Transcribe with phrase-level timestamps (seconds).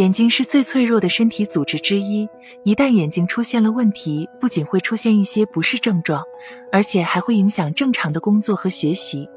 [0.00, 2.26] 眼睛是最脆弱的身体组织之一，
[2.64, 6.24] 一旦眼睛出现了问题，不仅会出现一些不适症状，
[6.72, 9.28] 而且还会影响正常的工作和学习。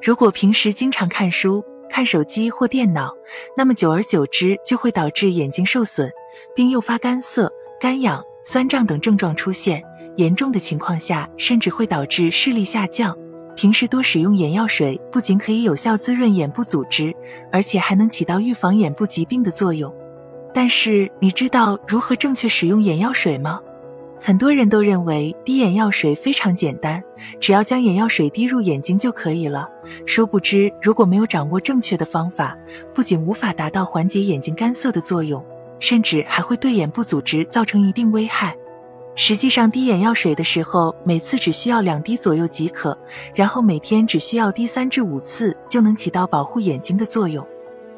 [0.00, 3.12] 如果平时经常看书、看手机或电脑，
[3.58, 6.10] 那么久而久之就会导致眼睛受损，
[6.54, 9.82] 并诱发干涩、干痒、酸胀等症状出现。
[10.16, 13.14] 严重的情况下，甚至会导致视力下降。
[13.54, 17.14] 平时多使用眼药水，不仅可以有效滋润眼部组织，
[17.52, 19.94] 而且还能起到预防眼部疾病的作用。
[20.56, 23.60] 但是，你知道如何正确使用眼药水吗？
[24.18, 27.04] 很多人都认为滴眼药水非常简单，
[27.38, 29.68] 只要将眼药水滴入眼睛就可以了。
[30.06, 32.56] 殊不知，如果没有掌握正确的方法，
[32.94, 35.44] 不仅无法达到缓解眼睛干涩的作用，
[35.78, 38.56] 甚至还会对眼部组织造成一定危害。
[39.14, 42.96] 实际上，滴眼药水的时候，每次只需要两滴左右即可，
[43.34, 47.46] 然后每天只需要滴三至五次，就能起到保护眼睛的作用。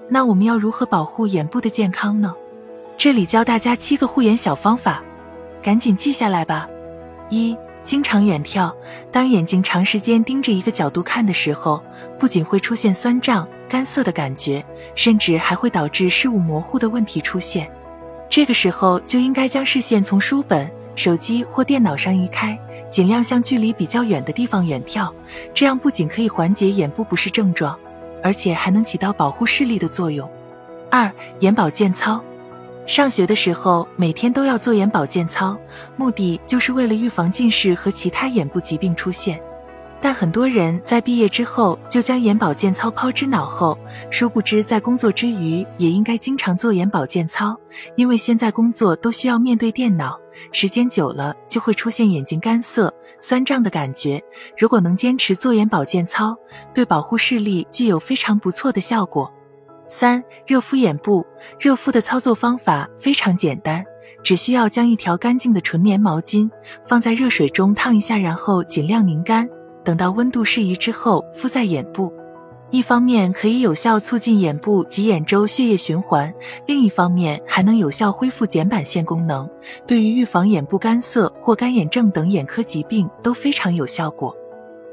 [0.09, 2.35] 那我们要如何保护眼部的健康呢？
[2.99, 5.01] 这里教大家七个护眼小方法，
[5.63, 6.69] 赶紧记下来吧。
[7.31, 8.75] 一、经常远眺。
[9.13, 11.81] 当眼睛长时间盯着一个角度看的时候，
[12.19, 14.65] 不仅会出现酸胀、干涩的感觉，
[14.97, 17.71] 甚至还会导致视物模糊的问题出现。
[18.29, 20.69] 这个时候就应该将视线从书本。
[20.97, 22.59] 手机或电脑上移开，
[22.91, 25.09] 尽量向距离比较远的地方远眺，
[25.55, 27.79] 这样不仅可以缓解眼部不适症状，
[28.25, 30.29] 而且还能起到保护视力的作用。
[30.91, 32.21] 二、眼保健操。
[32.89, 35.55] 上学的时候每天都要做眼保健操，
[35.99, 39.39] 目的就是为了预防近视和其他眼部疾病出现。
[40.01, 43.77] 但很多人在毕业之后就将眼保健操抛之脑后，
[44.11, 47.55] 殊不知在工作之余也应该经常做眼保健操，
[47.95, 50.19] 因为现在工作都需要面对电脑。
[50.51, 54.19] 时间久了就会出现眼睛干涩、酸胀的感觉。
[54.57, 56.35] 如果能坚持做眼保健操，
[56.73, 59.31] 对保护视力具有非常不错的效果。
[59.89, 61.25] 三、热敷眼部。
[61.59, 63.85] 热敷的操作方法非常简单，
[64.23, 66.51] 只需要将一条干净的纯棉毛巾
[66.83, 69.49] 放在热水中烫一下，然后尽量拧干，
[69.85, 72.13] 等到温度适宜之后敷在眼部。
[72.71, 76.31] 一方面可以有效促进眼部及眼周血液循环，
[76.67, 79.49] 另一方面还能有效恢复睑板腺功能，
[79.87, 84.37] 对于预防眼部干涩或干眼症等眼科疾病都非常有效果。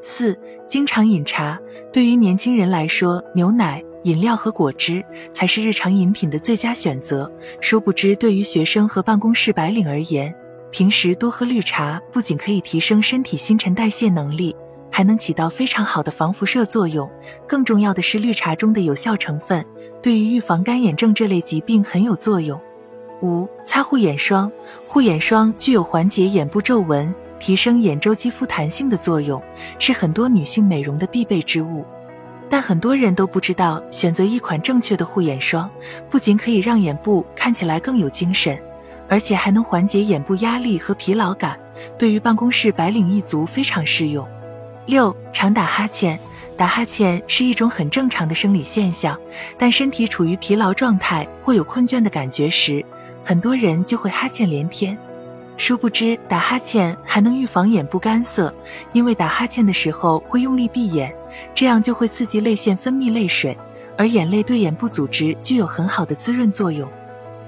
[0.01, 1.59] 四、经常饮茶。
[1.91, 7.31] 对于年轻人来说，牛奶、饮料和果汁才是日常饮品的最佳选择。
[7.59, 10.33] 殊不知，对于学生和办公室白领而言，
[10.71, 14.55] 平时多喝绿茶不仅可以提升身体新陈代谢能力。
[14.91, 17.09] 还能起到非常好的防辐射作用。
[17.45, 19.65] 更重要的是，绿茶中的有效成分
[20.01, 22.57] 对于预防干眼症这类疾病很有作用。
[23.21, 24.49] 五、擦护眼霜。
[24.87, 29.41] 护眼霜具有缓解眼部皱纹、提升眼周肌肤弹性的作用，
[29.79, 31.83] 是很多女性美容的必备之物。
[32.49, 35.69] 但很多人都不知道，选择一款正确的护眼霜，
[36.09, 38.57] 不仅可以让眼部看起来更有精神，
[39.09, 41.59] 而且还能缓解眼部压力和疲劳感，
[41.97, 44.27] 对于办公室白领一族非常适用。
[44.85, 46.19] 六常打哈欠，
[46.55, 49.19] 打哈欠是一种很正常的生理现象，
[49.57, 52.85] 但身体处于疲劳状态或有困倦的感觉时，
[53.23, 54.95] 很多人就会哈欠连天。
[55.57, 58.53] 殊不知，打哈欠还能预防眼部干涩，
[58.93, 61.11] 因为打哈欠的时候会用力闭眼，
[61.53, 63.57] 这样就会刺激泪腺分泌泪水，
[63.97, 66.89] 而眼泪对眼部组织具有很好的滋润作用。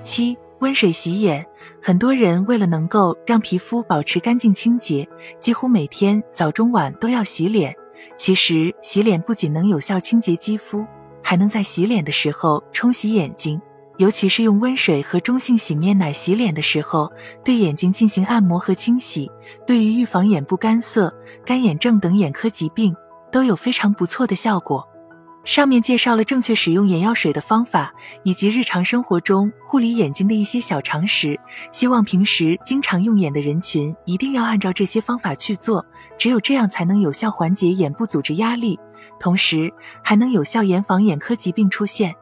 [0.03, 1.46] 七温水洗眼。
[1.80, 5.08] 很多人为了能够让皮肤保持干净清洁，
[5.40, 7.74] 几乎每天早中晚都要洗脸。
[8.18, 10.84] 其实洗脸不仅能有效清洁肌肤，
[11.22, 13.62] 还能在洗脸的时候冲洗眼睛，
[13.98, 17.09] 尤其是用温水和中性洗面奶洗脸的时候，
[17.44, 19.31] 对眼睛进行按摩和清洗，
[19.66, 21.14] 对于预防眼部干涩、
[21.46, 22.94] 干眼症等眼科疾病
[23.32, 24.88] 都有非常不错的效果。
[25.44, 27.94] 上面介绍了正确使用眼药水的方法，
[28.24, 31.40] 以及日常生活中护理眼睛的一些小常识。
[31.72, 35.86] 希望平时经常用眼的人群一定要按照这些方法去做，
[36.18, 38.78] 只有这样才能有效缓解眼部组织压力，
[39.22, 39.74] 同时
[40.04, 42.14] 还能有效严防眼科疾病出现。